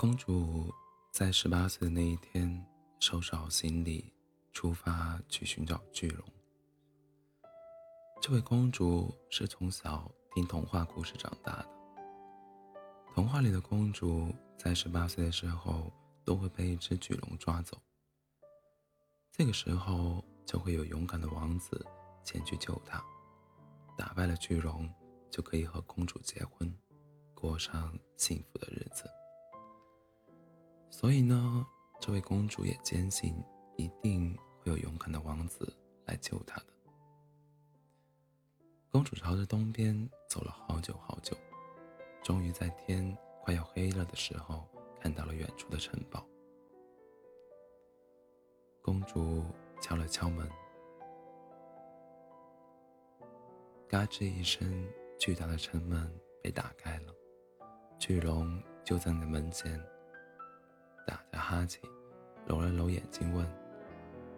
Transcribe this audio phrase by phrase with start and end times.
[0.00, 0.74] 公主
[1.12, 2.66] 在十八岁的那一天，
[3.00, 4.10] 收拾好行李，
[4.50, 6.26] 出发去寻找巨龙。
[8.18, 11.68] 这位公主是从小听童话故事长大的。
[13.12, 15.92] 童话里的公主在十八岁的时候，
[16.24, 17.78] 都会被一只巨龙抓走。
[19.30, 21.86] 这个时候，就会有勇敢的王子
[22.24, 23.04] 前去救她，
[23.98, 24.90] 打败了巨龙，
[25.30, 26.74] 就可以和公主结婚，
[27.34, 29.04] 过上幸福的日子。
[30.90, 31.66] 所以呢，
[32.00, 33.34] 这位公主也坚信
[33.76, 35.72] 一定会有勇敢的王子
[36.04, 36.66] 来救她的。
[38.90, 41.36] 公主朝着东边走了好久好久，
[42.22, 44.68] 终于在天快要黑了的时候，
[45.00, 46.26] 看到了远处的城堡。
[48.82, 49.44] 公主
[49.80, 50.50] 敲了敲门，
[53.88, 54.86] 嘎吱一声，
[55.18, 56.12] 巨大的城门
[56.42, 57.14] 被打开了，
[57.98, 59.80] 巨龙就站在门前。
[61.40, 61.80] 哈欠，
[62.46, 63.46] 揉了揉眼睛，问：“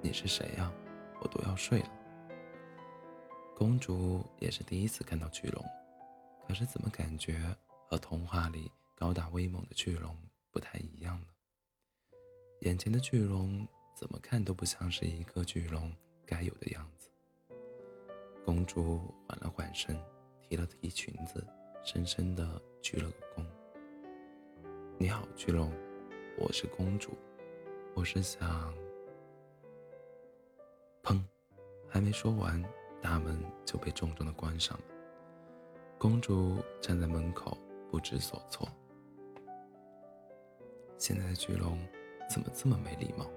[0.00, 0.72] 你是谁呀？
[1.20, 1.90] 我都要睡了。”
[3.56, 5.64] 公主也是第一次看到巨龙，
[6.46, 7.38] 可是怎么感觉
[7.88, 10.16] 和童话里高大威猛的巨龙
[10.50, 11.26] 不太一样呢？
[12.60, 15.92] 眼前的巨龙怎么看都不像是一个巨龙
[16.24, 17.08] 该有的样子。
[18.44, 19.96] 公主缓了缓身，
[20.40, 21.46] 提了提裙子，
[21.84, 23.46] 深深的鞠了个躬
[24.98, 25.72] ：“你好，巨龙。”
[26.42, 27.16] 我是公主，
[27.94, 28.74] 我是想……
[31.04, 31.22] 砰！
[31.88, 32.60] 还没说完，
[33.00, 34.84] 大门就被重重的关上了。
[35.98, 37.56] 公主站在门口，
[37.92, 38.68] 不知所措。
[40.98, 41.78] 现在的巨龙
[42.28, 43.30] 怎么这么没礼貌？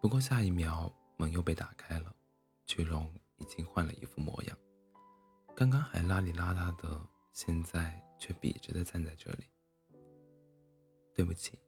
[0.00, 2.12] 不过下一秒，门又被打开了，
[2.64, 4.58] 巨龙已经换了一副模样，
[5.54, 7.00] 刚刚还邋里邋遢的。
[7.36, 9.44] 现在却笔直的站在这里。
[11.14, 11.58] 对不起，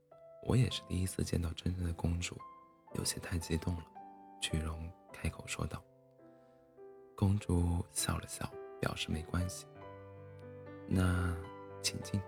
[0.47, 2.35] 我也是第一次见到真正的公主，
[2.95, 3.85] 有些太激动了。
[4.41, 5.85] 巨龙开口说道。
[7.15, 9.67] 公主笑了笑，表示没关系。
[10.87, 11.37] 那，
[11.83, 12.19] 请进。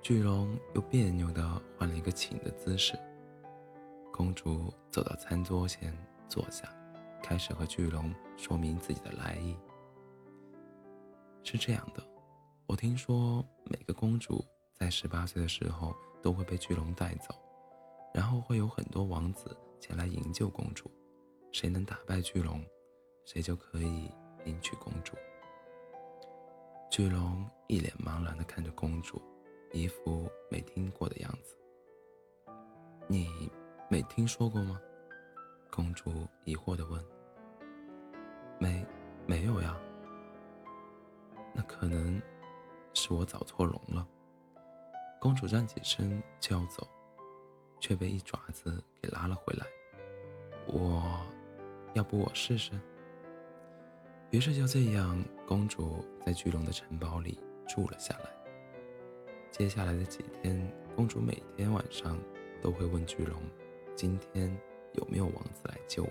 [0.00, 2.98] 巨龙又别扭的换了一个请的姿势。
[4.10, 5.94] 公主走到餐桌前
[6.26, 6.74] 坐下，
[7.22, 9.54] 开始和巨龙说明自己的来意。
[11.50, 12.02] 是这样的，
[12.66, 14.44] 我听说每个公主
[14.74, 17.34] 在十八岁的时候都会被巨龙带走，
[18.12, 20.90] 然后会有很多王子前来营救公主，
[21.50, 22.62] 谁能打败巨龙，
[23.24, 24.12] 谁就可以
[24.44, 25.16] 迎娶公主。
[26.90, 29.18] 巨龙一脸茫然地看着公主，
[29.72, 31.56] 一副没听过的样子。
[33.06, 33.50] 你
[33.88, 34.78] 没听说过吗？
[35.70, 37.02] 公主疑惑地问。
[38.60, 38.84] 没，
[39.26, 39.74] 没有呀。
[41.68, 42.20] 可能
[42.94, 44.04] 是我找错龙了。
[45.20, 46.88] 公主站起身就要走，
[47.78, 49.66] 却被一爪子给拉了回来。
[50.66, 51.20] 我，
[51.94, 52.72] 要不我试试？
[54.30, 58.30] 于是就这样，公主在巨龙的城堡里住了下来。
[59.50, 62.18] 接下来的几天，公主每天晚上
[62.60, 63.40] 都会问巨龙
[63.96, 64.54] ：“今天
[64.92, 66.10] 有没有王子来救我？”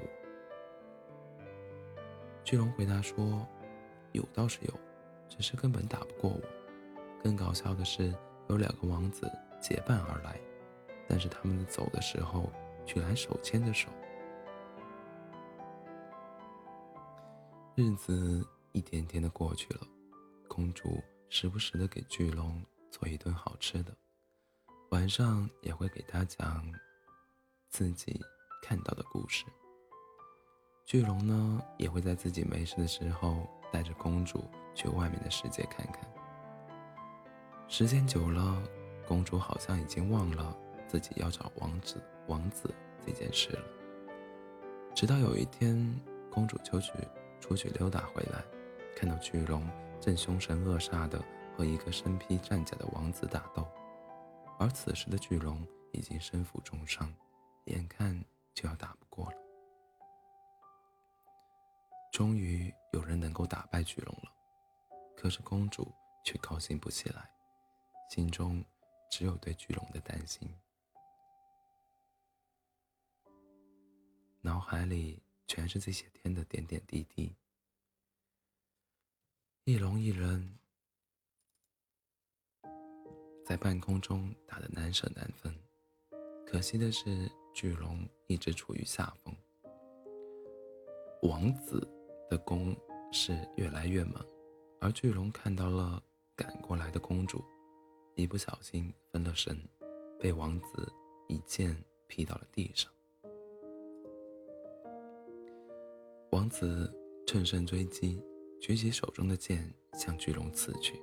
[2.44, 3.48] 巨龙回答说
[4.14, 4.74] ：“有倒是有。”
[5.28, 6.42] 只是根本打不过我。
[7.24, 8.14] 更搞笑的是，
[8.50, 10.40] 有两个王子结伴而来，
[11.08, 12.52] 但是他们走的时候
[12.86, 13.90] 居然手牵着手。
[17.76, 19.82] 日子一天天的过去了，
[20.48, 23.96] 公主时不时的给巨龙做一顿好吃的，
[24.90, 26.72] 晚上也会给他讲
[27.70, 28.20] 自己
[28.64, 29.46] 看到的故事。
[30.86, 34.44] 巨龙呢，也会在自己没事的时候带着公主。
[34.78, 36.08] 去外面的世界看看。
[37.68, 38.62] 时间久了，
[39.08, 40.56] 公主好像已经忘了
[40.88, 42.72] 自己要找王子王子
[43.04, 43.64] 这件事了。
[44.94, 46.00] 直到有一天，
[46.32, 46.94] 公主就去
[47.42, 48.44] 出去溜达回来，
[48.96, 49.68] 看到巨龙
[50.00, 51.20] 正凶神恶煞的
[51.58, 53.68] 和一个身披战甲的王子打斗，
[54.60, 57.12] 而此时的巨龙已经身负重伤，
[57.66, 59.47] 眼看就要打不过了。
[62.18, 64.32] 终于有人能够打败巨龙了。
[65.16, 65.94] 可是公主
[66.26, 67.30] 却高兴不起来，
[68.10, 68.66] 心中
[69.12, 70.52] 只有对巨龙的担心，
[74.42, 77.36] 脑海里全是这些天的点点滴滴。
[79.66, 80.58] 一龙一人
[83.46, 85.56] 在半空中打得难舍难分，
[86.48, 89.36] 可惜的是，巨龙一直处于下风。
[91.22, 91.88] 王子
[92.30, 92.76] 的弓
[93.12, 94.24] 是越来越猛。
[94.80, 96.02] 而巨龙看到了
[96.36, 97.44] 赶过来的公主，
[98.16, 99.58] 一不小心分了神，
[100.20, 100.92] 被王子
[101.28, 101.76] 一剑
[102.08, 102.92] 劈到了地上。
[106.32, 106.94] 王子
[107.26, 108.22] 趁胜追击，
[108.62, 111.02] 举起手中的剑向巨龙刺去。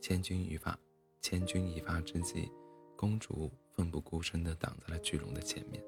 [0.00, 0.78] 千钧一发，
[1.20, 2.48] 千钧一发之际，
[2.94, 5.82] 公主奋不顾身地挡在了巨龙的前面。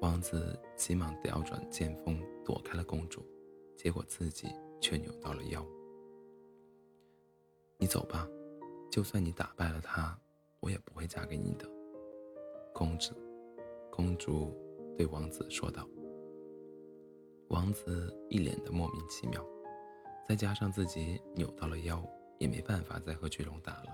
[0.00, 3.26] 王子急忙调转剑锋，躲开了公主，
[3.76, 4.46] 结果自己
[4.80, 5.66] 却扭到了腰。
[7.76, 8.28] 你走吧，
[8.88, 10.16] 就算你打败了他，
[10.60, 11.68] 我也不会嫁给你的。
[12.72, 13.14] 公主，
[13.90, 14.56] 公主
[14.96, 15.84] 对王子说道。
[17.48, 19.44] 王子一脸的莫名其妙，
[20.28, 22.00] 再加上自己扭到了腰，
[22.38, 23.86] 也没办法再和巨龙打了，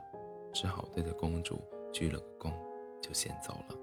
[0.53, 1.59] 只好对着公主
[1.91, 2.53] 鞠了个躬，
[3.01, 3.79] 就先走了。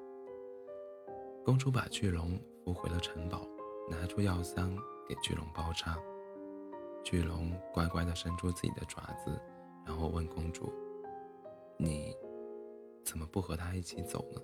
[1.44, 3.48] 公主把巨龙扶回了城堡，
[3.90, 4.76] 拿出药箱
[5.08, 5.98] 给巨龙包扎。
[7.04, 9.42] 巨龙乖乖地伸出自己的爪子，
[9.86, 10.72] 然后问公主
[11.80, 12.16] ：“你
[13.04, 14.42] 怎么不和他一起走呢？”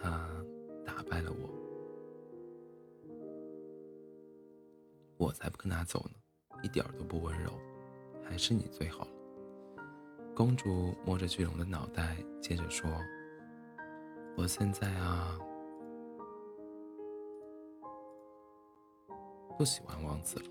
[0.00, 0.28] 他
[0.84, 1.48] 打败了我。
[5.18, 7.50] 我才不跟他走呢，一点都不温柔，
[8.22, 9.10] 还是你最好了。
[10.34, 12.88] 公主摸着巨龙的脑袋，接着说
[14.36, 15.38] ：“我现在啊，
[19.58, 20.44] 不喜欢王子了，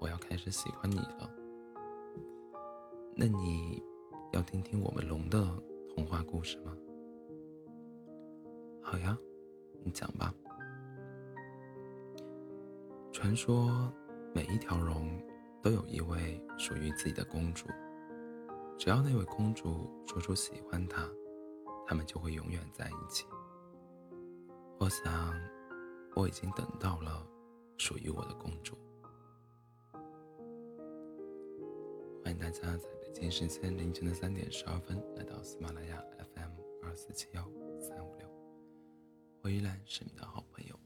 [0.00, 1.30] 我要开始喜欢你了。
[3.14, 3.80] 那你
[4.32, 5.46] 要听听我们龙的
[5.94, 6.76] 童话故事吗？
[8.82, 9.16] 好呀，
[9.84, 10.34] 你讲吧。”
[13.14, 13.70] 传说，
[14.34, 15.08] 每一条龙
[15.62, 17.68] 都有一位属于自己的公主。
[18.76, 21.08] 只要那位公主说出喜欢他，
[21.86, 23.24] 他们就会永远在一起。
[24.80, 25.32] 我想，
[26.16, 27.24] 我已经等到了
[27.78, 28.76] 属于我的公主。
[32.22, 36.02] 欢迎大家在北京时间凌晨的三点十二分来到喜马拉雅
[36.34, 36.50] FM
[36.82, 37.42] 二四七幺
[37.80, 38.28] 三五六，
[39.42, 40.78] 我依然是你的好朋友。